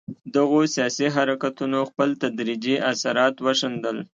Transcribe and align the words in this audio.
دغو 0.35 0.59
سیاسي 0.75 1.07
حرکتونو 1.15 1.79
خپل 1.89 2.09
تدریجي 2.23 2.75
اثرات 2.91 3.35
وښندل. 3.45 3.97